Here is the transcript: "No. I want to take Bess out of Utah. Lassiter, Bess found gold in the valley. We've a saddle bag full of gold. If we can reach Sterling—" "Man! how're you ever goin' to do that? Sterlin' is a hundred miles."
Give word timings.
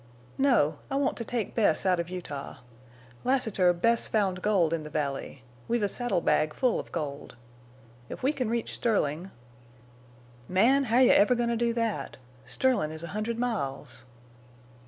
"No. 0.39 0.79
I 0.89 0.95
want 0.95 1.15
to 1.17 1.23
take 1.23 1.53
Bess 1.53 1.85
out 1.85 1.99
of 1.99 2.09
Utah. 2.09 2.55
Lassiter, 3.23 3.71
Bess 3.71 4.07
found 4.07 4.41
gold 4.41 4.73
in 4.73 4.81
the 4.81 4.89
valley. 4.89 5.43
We've 5.67 5.83
a 5.83 5.87
saddle 5.87 6.21
bag 6.21 6.55
full 6.55 6.79
of 6.79 6.91
gold. 6.91 7.35
If 8.09 8.23
we 8.23 8.33
can 8.33 8.49
reach 8.49 8.73
Sterling—" 8.73 9.29
"Man! 10.49 10.85
how're 10.85 11.03
you 11.03 11.11
ever 11.11 11.35
goin' 11.35 11.49
to 11.49 11.55
do 11.55 11.71
that? 11.73 12.17
Sterlin' 12.47 12.89
is 12.91 13.03
a 13.03 13.09
hundred 13.13 13.37
miles." 13.37 14.05